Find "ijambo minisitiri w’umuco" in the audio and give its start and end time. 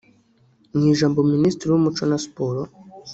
0.93-2.03